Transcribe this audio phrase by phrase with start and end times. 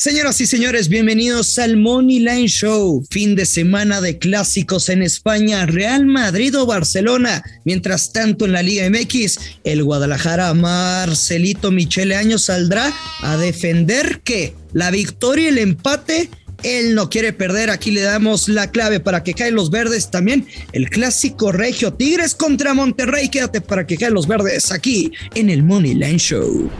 [0.00, 3.04] Señoras y señores, bienvenidos al Money Line Show.
[3.10, 7.44] Fin de semana de clásicos en España, Real Madrid o Barcelona.
[7.66, 12.90] Mientras tanto, en la Liga MX, el Guadalajara Marcelito Michele Año saldrá
[13.20, 16.30] a defender que la victoria y el empate
[16.62, 17.68] él no quiere perder.
[17.68, 20.10] Aquí le damos la clave para que caen los verdes.
[20.10, 23.28] También el clásico regio Tigres contra Monterrey.
[23.28, 26.70] Quédate para que caen los verdes aquí en el Money Line Show.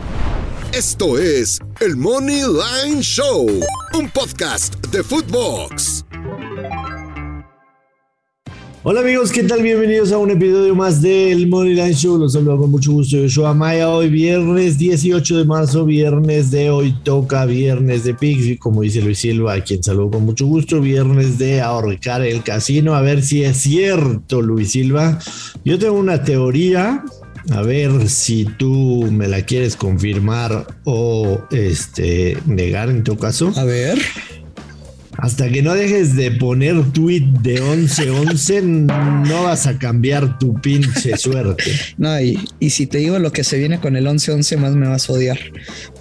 [0.72, 3.48] Esto es el Money Line Show,
[3.98, 6.04] un podcast de Footbox.
[8.84, 9.62] Hola amigos, ¿qué tal?
[9.62, 12.16] Bienvenidos a un episodio más del Money Line Show.
[12.18, 13.16] Los saludo con mucho gusto.
[13.16, 13.88] Yo soy Amaya.
[13.88, 19.18] Hoy viernes 18 de marzo, viernes de hoy toca viernes de Pix, como dice Luis
[19.18, 20.80] Silva, a quien saludo con mucho gusto.
[20.80, 22.94] Viernes de ahorcar el casino.
[22.94, 25.18] A ver si es cierto, Luis Silva.
[25.64, 27.04] Yo tengo una teoría
[27.50, 33.52] a ver si tú me la quieres confirmar o este negar en tu caso.
[33.56, 33.98] A ver.
[35.18, 41.16] Hasta que no dejes de poner tweet de 11-11, no vas a cambiar tu pinche
[41.18, 41.64] suerte.
[41.98, 44.88] No, y, y, si te digo lo que se viene con el 11-11, más me
[44.88, 45.38] vas a odiar.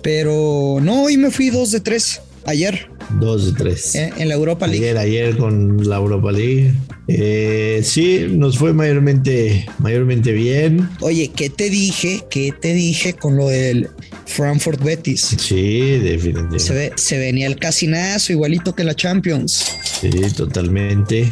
[0.02, 2.90] Pero no, hoy me fui 2 de 3 ayer.
[3.20, 3.96] Dos de tres.
[3.96, 4.86] Eh, en la Europa League.
[4.86, 6.74] Ayer, ayer con la Europa League.
[7.08, 10.88] Eh, sí, nos fue mayormente, mayormente bien.
[11.02, 12.24] Oye, ¿qué te dije?
[12.30, 13.90] ¿Qué te dije con lo del
[14.26, 15.36] Frankfurt Betis?
[15.38, 16.60] Sí, definitivamente.
[16.60, 19.66] Se, ve, se venía el casinazo, igualito que la Champions.
[20.02, 21.32] Sí, totalmente.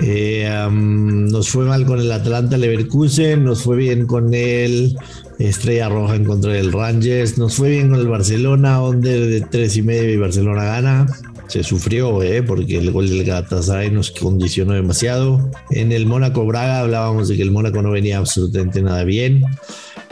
[0.00, 4.96] Eh, nos fue mal con el Atlanta Leverkusen, nos fue bien con el
[5.38, 9.76] Estrella Roja en contra del Rangers, nos fue bien con el Barcelona, under de tres
[9.76, 11.06] y medio y Barcelona gana.
[11.48, 15.50] Se sufrió, eh, porque el gol del Galatasaray nos condicionó demasiado.
[15.70, 19.44] En el Mónaco Braga hablábamos de que el Mónaco no venía absolutamente nada bien.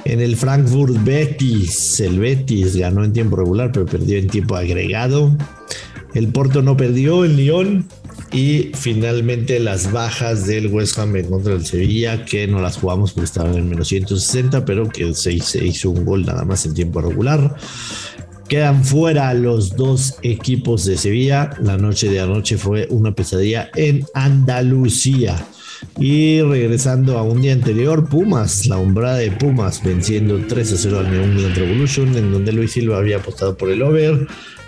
[0.04, 5.36] En el Frankfurt Betis, el Betis ganó en tiempo regular, pero perdió en tiempo agregado.
[6.14, 7.86] El Porto no perdió, el Lyon
[8.34, 13.12] y finalmente las bajas del West Ham en contra del Sevilla, que no las jugamos
[13.12, 17.00] porque estaban en menos 160, pero que se, hizo un gol nada más en tiempo
[17.00, 17.54] regular.
[18.48, 21.50] Quedan fuera los dos equipos de Sevilla.
[21.62, 25.46] La noche de anoche fue una pesadilla en Andalucía.
[25.98, 30.98] Y regresando a un día anterior, Pumas, la hombrada de Pumas, venciendo 3 a 0
[30.98, 34.26] al New England Revolution, en donde Luis Silva había apostado por el over.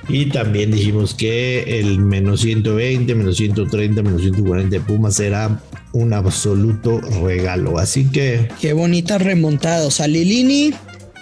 [0.09, 5.61] Y también dijimos que el menos 120, menos 130, menos 140 de Pumas era
[5.93, 7.78] un absoluto regalo.
[7.78, 8.49] Así que.
[8.61, 9.87] Qué bonita remontada.
[9.87, 10.72] O sea, Lilini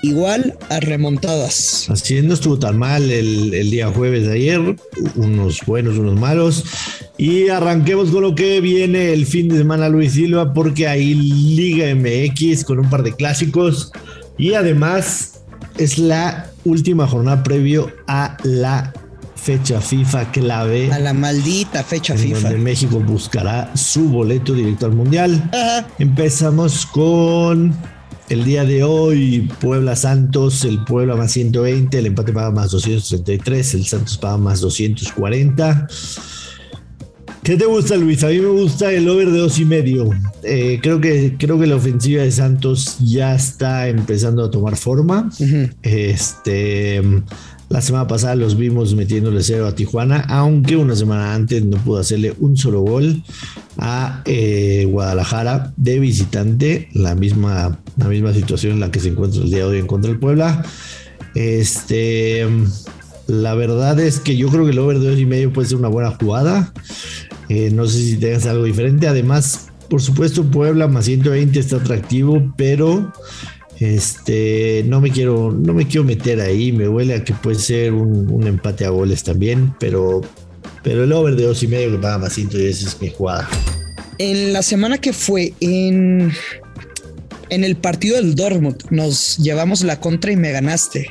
[0.03, 1.89] igual a remontadas.
[1.89, 4.77] Así no estuvo tan mal el, el, día jueves de ayer,
[5.15, 6.65] unos buenos, unos malos.
[7.17, 11.95] Y arranquemos con lo que viene el fin de semana, Luis Silva, porque hay Liga
[11.95, 13.93] MX con un par de clásicos
[14.37, 15.41] y además
[15.79, 18.93] es la última jornada previo a la
[19.37, 20.93] fecha FIFA clave.
[20.93, 22.41] A la maldita fecha FIFA.
[22.41, 25.51] Donde México buscará su boleto directo al Mundial.
[25.53, 25.87] Ajá.
[25.99, 27.75] Empezamos con
[28.31, 33.75] el día de hoy, Puebla Santos, el Puebla más 120, el empate paga más 233,
[33.75, 35.89] el Santos paga más 240.
[37.45, 38.25] ¿Qué te gusta, Luis?
[38.25, 40.09] A mí me gusta el over de dos y medio.
[40.43, 45.31] Eh, creo, que, creo que la ofensiva de Santos ya está empezando a tomar forma.
[45.39, 45.75] Uh -huh.
[45.83, 47.03] Este.
[47.69, 51.99] La semana pasada los vimos metiéndole cero a Tijuana, aunque una semana antes no pudo
[51.99, 53.23] hacerle un solo gol
[53.77, 56.89] a eh, Guadalajara de visitante.
[56.95, 59.87] La misma, la misma situación en la que se encuentra el día de hoy en
[59.87, 60.65] contra del Puebla.
[61.35, 62.47] Este.
[63.27, 65.77] La verdad es que yo creo que el over de dos y medio puede ser
[65.77, 66.73] una buena jugada.
[67.49, 69.07] Eh, no sé si tengas algo diferente.
[69.07, 73.13] Además, por supuesto, Puebla más 120 está atractivo, pero
[73.81, 76.73] este no me quiero, no me quiero meter ahí.
[76.73, 80.23] Me huele a que puede ser un, un empate a goles también, pero,
[80.83, 83.49] pero el over de dos y medio que paga más 110 es mi jugada.
[84.19, 86.33] En la semana que fue en,
[87.51, 91.09] en el partido del Dortmund, nos llevamos la contra y me ganaste.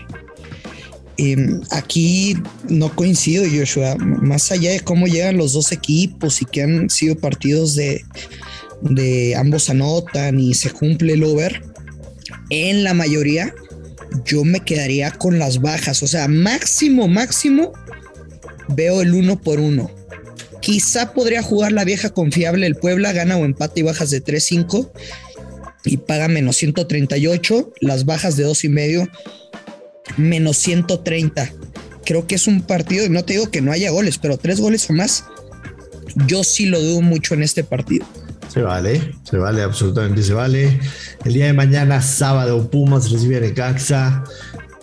[1.18, 2.36] Eh, aquí
[2.70, 3.96] no coincido, Joshua.
[3.98, 8.04] Más allá de cómo llegan los dos equipos y que han sido partidos de,
[8.82, 11.64] de ambos anotan y se cumple el over,
[12.50, 13.54] en la mayoría
[14.26, 16.04] yo me quedaría con las bajas.
[16.04, 17.74] O sea, máximo, máximo
[18.70, 19.90] veo el uno por uno.
[20.62, 24.92] Quizá podría jugar la vieja confiable el Puebla, gana o empate y bajas de 3-5
[25.84, 27.74] y paga menos 138.
[27.82, 29.10] Las bajas de dos y medio
[30.18, 31.52] menos 130.
[32.06, 34.60] Creo que es un partido, y no te digo que no haya goles, pero tres
[34.60, 35.26] goles o más,
[36.28, 38.06] yo sí lo dudo mucho en este partido.
[38.54, 40.80] Se vale, se vale, absolutamente se vale.
[41.26, 44.24] El día de mañana, sábado, Pumas recibe a Necaxa.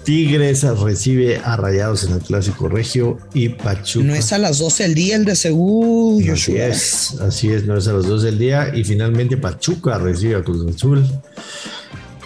[0.03, 4.05] Tigres recibe a Rayados en el Clásico Regio y Pachuca.
[4.05, 7.77] No es a las 12 del día el de Segú, Así es, así es, no
[7.77, 8.75] es a las 12 del día.
[8.75, 11.07] Y finalmente Pachuca recibe a Cruz Azul.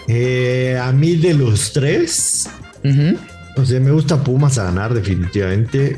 [0.07, 2.47] Eh, a mí de los tres,
[3.57, 5.97] o sea, me gusta Pumas a ganar definitivamente.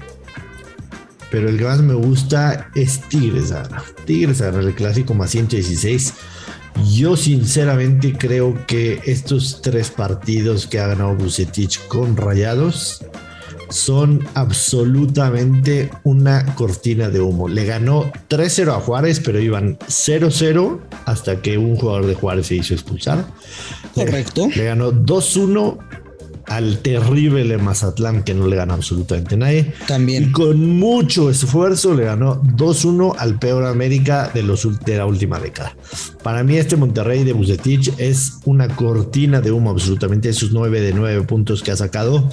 [1.29, 3.83] Pero el que más me gusta es Tigres a ganar.
[4.05, 6.13] Tigres a ganar el clásico más 116.
[6.93, 13.03] Yo sinceramente creo que estos tres partidos que ha ganado Bucetich con Rayados
[13.69, 17.49] son absolutamente una cortina de humo.
[17.49, 22.55] Le ganó 3-0 a Juárez, pero iban 0-0 hasta que un jugador de Juárez se
[22.55, 23.25] hizo expulsar.
[23.93, 24.47] Correcto.
[24.55, 25.77] Le ganó 2-1
[26.47, 29.73] al terrible Mazatlán que no le gana absolutamente nadie.
[29.87, 30.23] También.
[30.23, 35.39] Y con mucho esfuerzo le ganó 2-1 al peor América de, los, de la última
[35.39, 35.75] década.
[36.23, 40.29] Para mí este Monterrey de Bucetich es una cortina de humo absolutamente.
[40.29, 42.29] Esos 9 de 9 puntos que ha sacado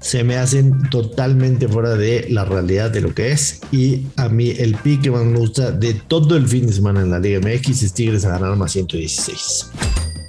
[0.00, 3.60] se me hacen totalmente fuera de la realidad de lo que es.
[3.70, 7.00] Y a mí el pick que más me gusta de todo el fin de semana
[7.00, 9.70] en la Liga MX es Tigres a ganar más 116.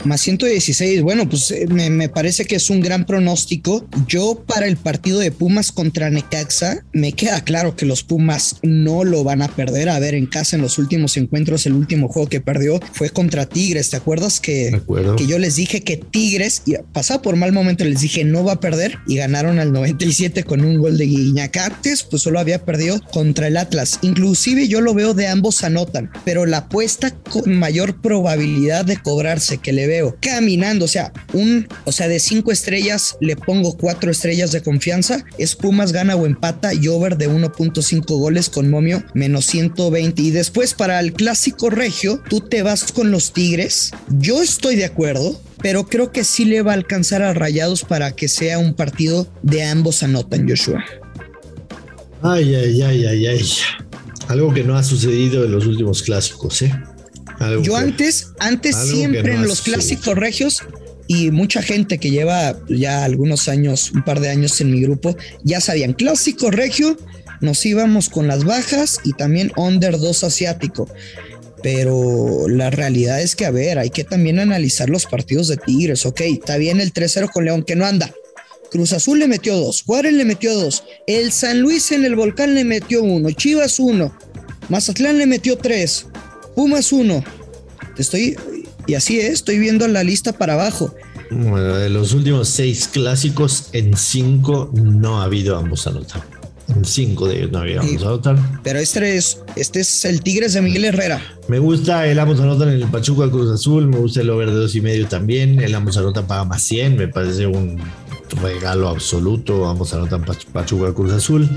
[0.06, 3.86] Más 116, bueno, pues eh, me, parece que es un gran pronóstico.
[4.08, 9.04] Yo para el partido de Pumas contra Necaxa, me queda claro que los Pumas no
[9.04, 9.90] lo van a perder.
[9.90, 13.46] A ver, en casa en los últimos encuentros, el último juego que perdió fue contra
[13.46, 13.90] Tigres.
[13.90, 14.82] ¿Te acuerdas que,
[15.18, 18.54] que yo les dije que Tigres, y pasaba por mal momento, les dije no va
[18.54, 21.56] a perder y ganaron al 97 con un gol de Guiñac.
[21.58, 24.00] Antes, pues solo había perdido contra el Atlas.
[24.02, 29.58] Inclusive yo lo veo de ambos anotan, pero la apuesta con mayor probabilidad de cobrarse
[29.58, 34.10] que le veo caminando, o sea, un, o sea, de cinco estrellas le pongo cuatro
[34.10, 35.24] estrellas de confianza.
[35.38, 40.22] Es Pumas gana o empata y over de 1.5 goles con momio menos 120.
[40.22, 43.92] Y después para el clásico regio, tú te vas con los Tigres.
[44.10, 48.12] Yo estoy de acuerdo pero creo que sí le va a alcanzar a Rayados para
[48.12, 50.84] que sea un partido de ambos anotan, Joshua.
[52.22, 53.50] Ay, ay, ay, ay, ay.
[54.28, 56.74] Algo que no ha sucedido en los últimos clásicos, ¿eh?
[57.62, 60.64] Yo antes, antes siempre en los clásicos regios
[61.08, 65.16] y mucha gente que lleva ya algunos años, un par de años en mi grupo,
[65.44, 66.98] ya sabían, clásico regio,
[67.42, 70.90] nos íbamos con las bajas y también under 2 asiático.
[71.62, 76.06] Pero la realidad es que, a ver, hay que también analizar los partidos de Tigres.
[76.06, 78.14] Ok, está bien el 3-0 con León, que no anda.
[78.74, 82.56] Cruz Azul le metió dos, Juárez le metió dos, el San Luis en el Volcán
[82.56, 84.18] le metió uno, Chivas uno,
[84.68, 86.08] Mazatlán le metió tres,
[86.56, 87.24] Pumas uno.
[87.98, 88.36] Estoy,
[88.88, 90.94] y así es, estoy viendo la lista para abajo.
[91.32, 96.22] Bueno, de los últimos seis clásicos, en cinco no ha habido ambos anotar.
[96.76, 98.38] En cinco de ellos no había ambos anotar.
[98.64, 101.22] Pero este es, este es el Tigres de Miguel Herrera.
[101.48, 104.56] Me gusta el ambos anotan en el Pachuca Cruz Azul, me gusta el over de
[104.56, 105.60] dos y medio también.
[105.60, 107.80] El ambos anotan paga más 100, me parece un
[108.42, 109.62] regalo absoluto.
[109.62, 110.22] Vamos a anotar
[110.52, 111.50] Pachuca Cruz Azul.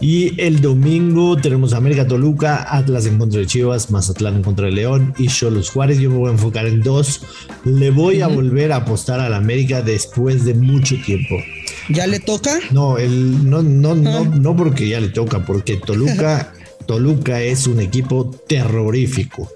[0.00, 4.72] Y el domingo tenemos América Toluca, Atlas en contra de Chivas, Mazatlán en contra de
[4.72, 5.98] León y Cholos Juárez.
[5.98, 7.22] Yo me voy a enfocar en dos.
[7.64, 11.36] Le voy a volver a apostar al América después de mucho tiempo.
[11.88, 12.58] ¿Ya le toca?
[12.70, 14.36] No, el, no, no, no, ah.
[14.38, 16.52] no porque ya le toca, porque Toluca,
[16.86, 19.50] Toluca es un equipo terrorífico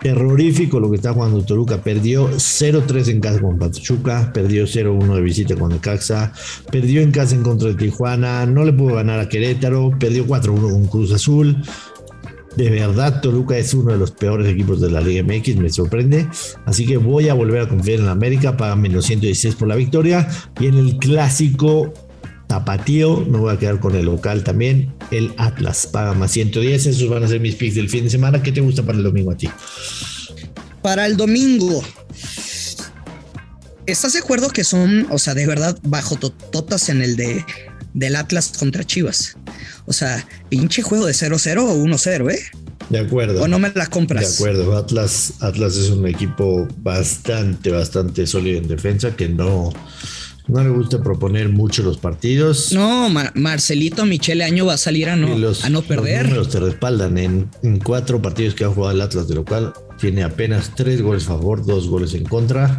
[0.00, 1.82] terrorífico lo que está jugando Toluca.
[1.82, 6.32] Perdió 0-3 en casa con Pachuca, perdió 0-1 de visita con Necaxa,
[6.70, 10.70] perdió en casa en contra de Tijuana, no le pudo ganar a Querétaro, perdió 4-1
[10.70, 11.56] con Cruz Azul.
[12.56, 16.26] De verdad, Toluca es uno de los peores equipos de la Liga MX, me sorprende.
[16.64, 19.76] Así que voy a volver a confiar en la América, paga menos 116 por la
[19.76, 20.28] victoria.
[20.58, 21.92] Y en el clásico
[22.48, 24.92] Tapatío, me voy a quedar con el local también.
[25.10, 26.86] El Atlas paga más 110.
[26.86, 28.42] Esos van a ser mis picks del fin de semana.
[28.42, 29.50] ¿Qué te gusta para el domingo a ti?
[30.82, 31.84] Para el domingo.
[33.84, 37.44] ¿Estás de acuerdo que son, o sea, de verdad, bajo totas en el de
[37.92, 39.36] del Atlas contra Chivas?
[39.84, 42.40] O sea, pinche juego de 0-0 o 1-0, ¿eh?
[42.88, 43.42] De acuerdo.
[43.42, 44.26] O no me la compras.
[44.26, 44.76] De acuerdo.
[44.76, 49.72] Atlas, Atlas es un equipo bastante, bastante sólido en defensa que no,
[50.48, 52.72] no le gusta proponer mucho los partidos.
[52.72, 55.28] No, Marcelito Michele Año va a salir a no,
[55.62, 56.22] a no perder.
[56.22, 57.18] Los números te respaldan.
[57.18, 61.02] En, en, cuatro partidos que ha jugado el Atlas, de lo cual tiene apenas tres
[61.02, 62.78] goles a favor, dos goles en contra.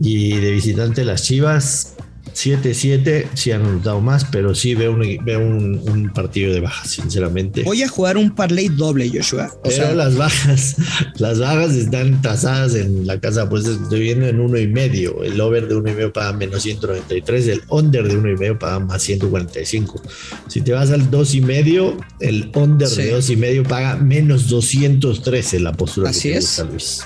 [0.00, 1.94] Y de visitante las Chivas,
[2.38, 7.62] 7-7, sí han anotado más, pero sí veo, un, un, partido de bajas, sinceramente.
[7.64, 9.50] Voy a jugar un parlay doble, Joshua.
[9.64, 10.76] O pero las bajas,
[11.18, 15.24] las bajas están tasadas en la casa pues estoy viendo en uno y medio.
[15.24, 18.58] El over de uno y medio paga menos 193, el under de uno y medio
[18.58, 20.00] paga más 145.
[20.46, 24.48] Si te vas al dos y medio, el under de dos y medio paga menos
[24.48, 26.64] 213 la postura Así es.
[26.70, 27.02] Luis.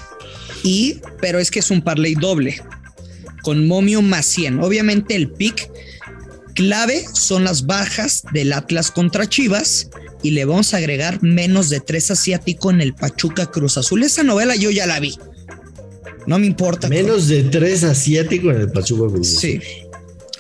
[0.63, 2.57] Y, pero es que es un parlay doble.
[3.43, 4.61] Con momio más 100.
[4.61, 5.71] Obviamente el pick
[6.55, 9.91] clave son las bajas del Atlas contra Chivas
[10.23, 14.03] y le vamos a agregar menos de 3 asiático en el Pachuca Cruz Azul.
[14.03, 15.17] Esa novela yo ya la vi.
[16.27, 16.89] No me importa.
[16.89, 19.41] Menos de 3 asiático en el Pachuca Cruz Azul.
[19.41, 19.61] Sí.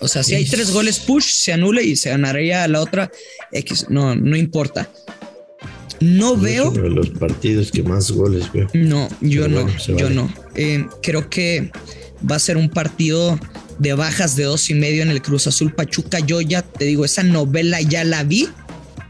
[0.00, 3.12] O sea, si hay tres goles push, se anula y se ganaría la otra
[3.52, 3.86] X.
[3.88, 4.90] No, no importa.
[6.00, 6.72] No veo.
[6.72, 8.68] los partidos que más goles veo.
[8.74, 10.32] No, yo no, yo no.
[10.56, 11.70] Eh, creo que
[12.30, 13.38] va a ser un partido
[13.78, 16.20] de bajas de dos y medio en el Cruz Azul Pachuca.
[16.20, 18.48] Yo ya te digo, esa novela ya la vi.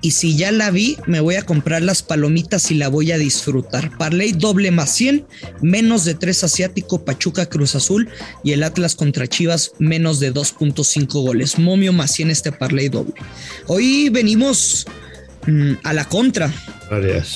[0.04, 3.18] Y si ya la vi, me voy a comprar las palomitas y la voy a
[3.18, 3.96] disfrutar.
[3.98, 5.24] Parley doble más 100,
[5.60, 8.08] menos de 3 asiático, Pachuca Cruz Azul
[8.42, 11.56] y el Atlas contra Chivas, menos de 2.5 goles.
[11.60, 13.14] Momio más 100 este Parley doble.
[13.68, 14.86] Hoy venimos
[15.46, 16.52] mm, a la contra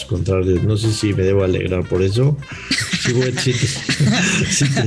[0.08, 0.64] contrarias.
[0.64, 2.36] No sé si me debo alegrar por eso.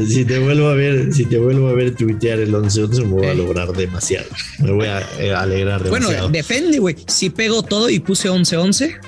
[0.07, 3.27] Si, te, vuelvo a ver, si te vuelvo a ver tuitear el 11-11, me voy
[3.27, 4.27] a lograr demasiado.
[4.59, 6.23] Me voy a eh, alegrar demasiado.
[6.23, 6.95] Bueno, depende, güey.
[7.07, 8.99] Si pego todo y puse 11-11,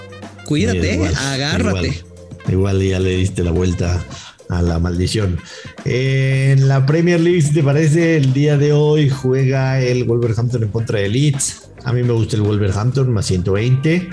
[0.45, 2.03] cuídate, agárrate.
[2.49, 4.03] Igual, ya le diste la vuelta
[4.49, 5.39] a la maldición.
[5.85, 10.69] En la Premier League, si te parece, el día de hoy juega el Wolverhampton en
[10.69, 11.69] contra de Leeds.
[11.83, 14.09] A mí me gusta el Wolverhampton más 120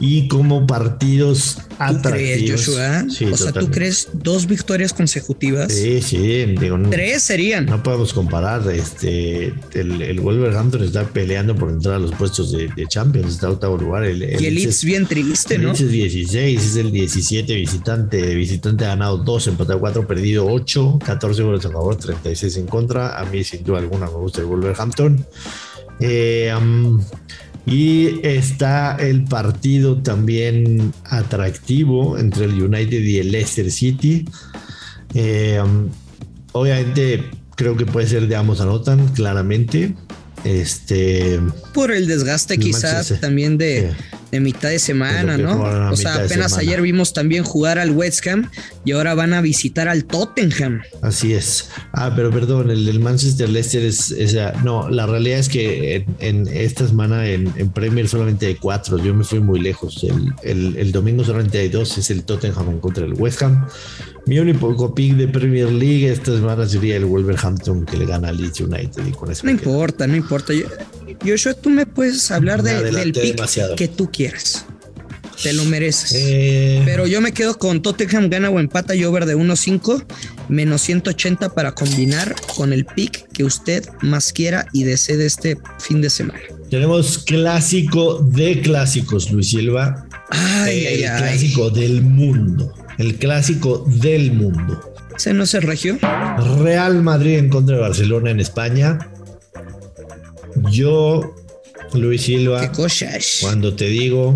[0.00, 2.68] y como partidos atractivos.
[2.68, 5.72] o sea, ¿tú crees dos victorias consecutivas?
[5.72, 6.54] Sí, sí.
[6.90, 7.66] Tres serían.
[7.66, 8.68] No podemos comparar.
[8.70, 14.04] Este, el, Wolverhampton está peleando por entrar a los puestos de, Champions, está octavo lugar.
[14.04, 15.72] El, y el Leeds bien triste, ¿no?
[15.72, 18.34] El es 16, es el 17 visitante.
[18.34, 23.18] Visitante ha ganado 2, empatado 4, perdido 8, 14 goles a favor, 36 en contra.
[23.18, 25.26] A mí, sin duda alguna, me gusta el Wolverhampton.
[26.00, 26.52] Eh,
[27.66, 34.26] y está el partido también atractivo entre el United y el Leicester City.
[35.14, 35.62] Eh,
[36.52, 37.24] obviamente
[37.56, 39.94] creo que puede ser de ambos anotan, claramente.
[40.44, 41.40] Este.
[41.72, 43.92] Por el desgaste, quizás también de,
[44.30, 45.90] de, mitad de semana, ¿no?
[45.90, 48.50] O sea, apenas ayer vimos también jugar al West Ham
[48.84, 50.82] y ahora van a visitar al Tottenham.
[51.02, 51.70] Así es.
[51.92, 54.14] Ah, pero perdón, el del Manchester Leicester es.
[54.62, 58.98] no, la realidad es que en, esta semana en, Premier solamente hay cuatro.
[58.98, 60.04] Yo me fui muy lejos.
[60.42, 61.96] El, el domingo solamente hay dos.
[61.98, 63.66] Es el Tottenham en contra del West Ham.
[64.26, 68.38] Mi único pick de Premier League esta semana sería el Wolverhampton que le gana al
[68.38, 69.06] Leeds United.
[69.06, 70.54] Y con eso no importa, no importa.
[71.24, 74.66] Joshua, tú me puedes hablar del pick que tú quieras.
[75.42, 76.12] Te lo mereces.
[76.14, 76.82] Eh.
[76.84, 80.04] Pero yo me quedo con Tottenham gana o empata y over de 1.5
[80.48, 85.58] menos 180 para combinar con el pick que usted más quiera y desee de este
[85.80, 86.40] fin de semana.
[86.70, 90.06] Tenemos clásico de clásicos, Luis Silva.
[90.30, 94.94] Ay, el clásico del mundo el clásico del mundo.
[95.16, 95.98] ¿Se no se regió?
[96.58, 98.98] Real Madrid en contra de Barcelona en España.
[100.70, 101.34] Yo,
[101.94, 102.70] Luis Silva,
[103.40, 104.34] cuando te digo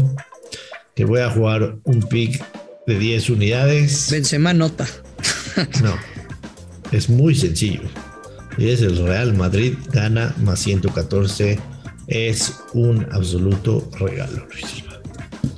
[0.95, 2.43] que voy a jugar un pick
[2.87, 4.09] de 10 unidades.
[4.11, 4.87] Benzema nota.
[5.83, 5.95] no,
[6.93, 7.83] es muy sencillo.
[8.57, 11.59] Y es el Real Madrid, gana más 114.
[12.07, 15.01] Es un absoluto regalo, Luis Silva.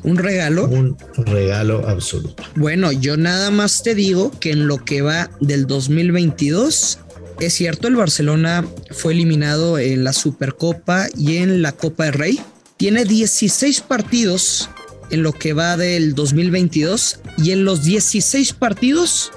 [0.03, 0.67] ¿Un regalo?
[0.67, 2.43] Un regalo absoluto.
[2.57, 6.99] Bueno, yo nada más te digo que en lo que va del 2022,
[7.41, 12.41] es cierto, el Barcelona fue eliminado en la Supercopa y en la Copa del Rey.
[12.77, 14.71] Tiene 16 partidos
[15.11, 19.33] en lo que va del 2022 y en los 16 partidos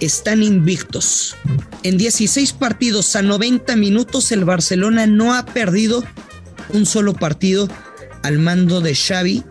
[0.00, 1.34] están invictos.
[1.82, 6.04] En 16 partidos a 90 minutos el Barcelona no ha perdido
[6.70, 7.68] un solo partido
[8.22, 9.42] al mando de Xavi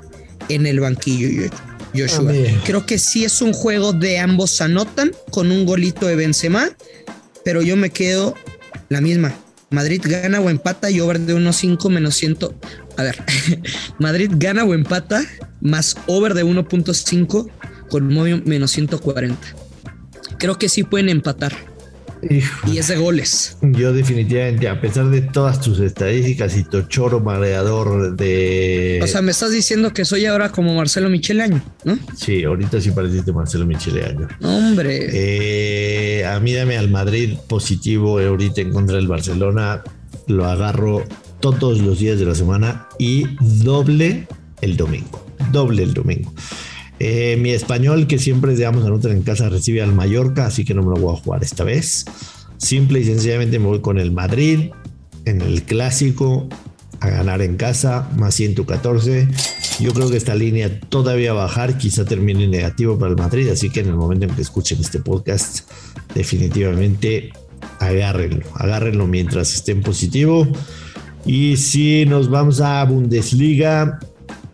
[0.49, 1.49] en el banquillo,
[1.95, 2.31] Joshua.
[2.65, 6.69] Creo que sí es un juego de ambos anotan con un golito de Benzema,
[7.45, 8.35] pero yo me quedo
[8.89, 9.33] la misma.
[9.69, 12.37] Madrid gana o empata y over de 1.5 menos 100.
[12.97, 13.23] A ver,
[13.99, 15.23] Madrid gana o empata
[15.61, 17.49] más over de 1.5
[17.89, 18.07] con
[18.45, 19.37] menos 140.
[20.37, 21.55] Creo que sí pueden empatar
[22.29, 23.57] y es de goles.
[23.61, 28.99] Yo definitivamente, a pesar de todas tus estadísticas y tu choro mareador de...
[29.03, 31.97] O sea, me estás diciendo que soy ahora como Marcelo Micheleaño, ¿no?
[32.15, 34.27] Sí, ahorita sí pareciste Marcelo Micheleaño.
[34.41, 35.09] Hombre.
[35.11, 39.83] Eh, a mí dame al Madrid positivo ahorita en contra del Barcelona.
[40.27, 41.03] Lo agarro
[41.39, 43.25] todos los días de la semana y
[43.63, 44.27] doble
[44.61, 45.25] el domingo.
[45.51, 46.33] Doble el domingo.
[46.99, 50.81] Eh, mi español, que siempre Ambos Anotan en casa, recibe al Mallorca, así que no
[50.81, 52.05] me lo voy a jugar esta vez.
[52.57, 54.71] Simple y sencillamente me voy con el Madrid
[55.25, 56.47] en el clásico
[57.01, 59.27] a ganar en casa, más 114.
[59.79, 63.49] Yo creo que esta línea todavía va a bajar, quizá termine negativo para el Madrid,
[63.49, 65.69] así que en el momento en que escuchen este podcast,
[66.13, 67.31] definitivamente
[67.79, 70.47] agárrenlo, agárrenlo mientras esté en positivo.
[71.25, 73.99] Y si nos vamos a Bundesliga,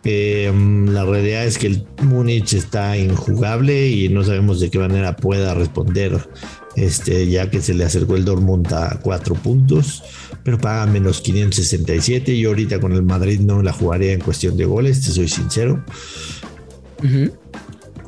[0.04, 5.16] em, la realidad es que el Múnich está injugable y no sabemos de qué manera
[5.16, 6.28] pueda responder,
[6.76, 10.02] este, ya que se le acercó el Dortmund a cuatro puntos,
[10.42, 12.32] pero paga menos 567.
[12.34, 15.84] y ahorita con el Madrid no la jugaría en cuestión de goles, te soy sincero.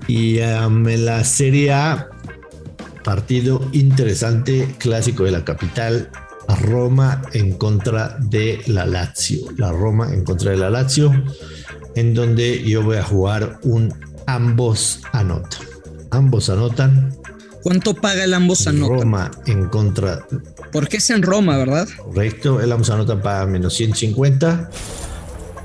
[0.06, 2.08] Y en la Serie A,
[3.02, 6.10] partido interesante, clásico de la capital,
[6.54, 9.46] Roma en contra de la Lazio.
[9.56, 11.12] La Roma en contra de la Lazio,
[11.96, 13.94] en donde yo voy a jugar un
[14.26, 15.66] ambos anotan.
[16.10, 17.14] Ambos anotan.
[17.62, 19.00] ¿Cuánto paga el ambos anotan?
[19.00, 20.26] Roma en contra.
[20.72, 21.88] Porque es en Roma, ¿verdad?
[21.96, 24.70] Correcto, el ambos anotan paga menos 150.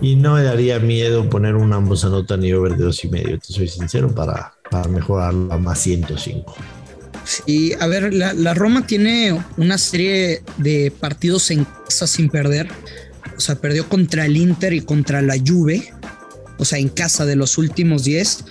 [0.02, 3.38] Y no me daría miedo poner un ambos anotan y over de dos y medio,
[3.38, 6.56] te soy sincero, para, para mejorarlo a más 105.
[7.46, 12.70] Y a ver, la, Roma tiene una serie de partidos en casa sin perder.
[13.38, 15.94] O sea, perdió contra el Inter y contra la Juve.
[16.60, 18.46] O sea, en casa de los últimos 10.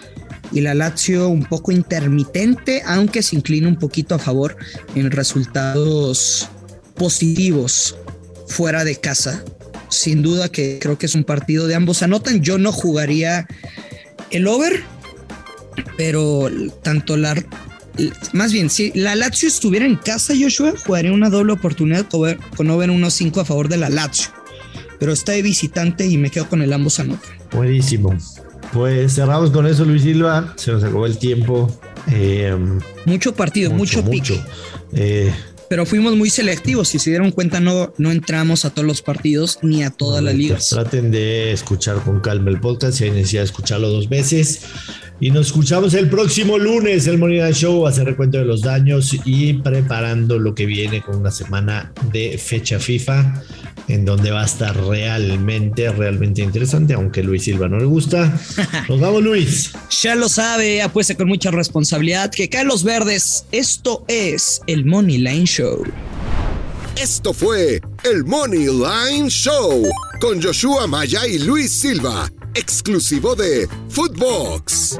[0.50, 4.56] Y la Lazio un poco intermitente, aunque se inclina un poquito a favor
[4.94, 6.48] en resultados
[6.94, 7.96] positivos
[8.46, 9.44] fuera de casa.
[9.90, 12.42] Sin duda que creo que es un partido de ambos anotan.
[12.42, 13.46] Yo no jugaría
[14.30, 14.82] el over,
[15.96, 16.50] pero
[16.82, 17.34] tanto la,
[18.32, 22.90] más bien, si la Lazio estuviera en casa, Joshua, jugaría una doble oportunidad con over
[22.90, 24.30] 1-5 a favor de la Lazio.
[24.98, 27.37] Pero está de visitante y me quedo con el ambos anotan.
[27.52, 28.16] Buenísimo.
[28.72, 30.54] Pues cerramos con eso, Luis Silva.
[30.56, 31.70] Se nos acabó el tiempo.
[32.10, 32.56] Eh,
[33.06, 34.34] mucho partido, mucho, mucho,
[34.92, 35.32] eh,
[35.68, 36.88] pero fuimos muy selectivos.
[36.88, 40.34] Si se dieron cuenta, no, no entramos a todos los partidos ni a todas las
[40.34, 40.70] ligas.
[40.70, 44.62] Traten de escuchar con calma el podcast si hay necesidad de escucharlo dos veces.
[45.20, 49.54] Y nos escuchamos el próximo lunes, el Moneda Show, hacer recuento de los daños y
[49.54, 53.42] preparando lo que viene con una semana de fecha FIFA,
[53.88, 58.38] en donde va a estar realmente, realmente interesante, aunque Luis Silva no le gusta.
[58.88, 59.72] Nos vamos, Luis.
[60.02, 63.46] Ya lo sabe, apuesta con mucha responsabilidad que caen los verdes.
[63.52, 65.84] Esto es el Money Line Show.
[67.00, 69.84] Esto fue el Money Line Show
[70.20, 74.98] con Joshua Maya y Luis Silva exclusivo de Footbox.